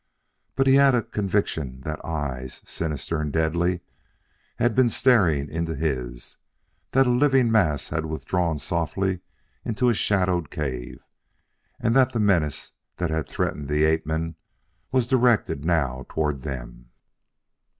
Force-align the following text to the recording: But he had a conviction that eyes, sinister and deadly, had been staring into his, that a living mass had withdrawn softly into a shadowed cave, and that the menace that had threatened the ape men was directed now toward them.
But 0.55 0.65
he 0.65 0.73
had 0.77 0.95
a 0.95 1.03
conviction 1.03 1.81
that 1.81 2.03
eyes, 2.03 2.63
sinister 2.65 3.21
and 3.21 3.31
deadly, 3.31 3.81
had 4.57 4.73
been 4.73 4.89
staring 4.89 5.47
into 5.47 5.75
his, 5.75 6.37
that 6.93 7.05
a 7.05 7.11
living 7.11 7.51
mass 7.51 7.89
had 7.89 8.07
withdrawn 8.07 8.57
softly 8.57 9.19
into 9.63 9.89
a 9.89 9.93
shadowed 9.93 10.49
cave, 10.49 11.05
and 11.79 11.95
that 11.95 12.13
the 12.13 12.19
menace 12.19 12.71
that 12.97 13.11
had 13.11 13.27
threatened 13.27 13.67
the 13.69 13.83
ape 13.83 14.07
men 14.07 14.37
was 14.91 15.07
directed 15.07 15.65
now 15.65 16.07
toward 16.09 16.41
them. 16.41 16.89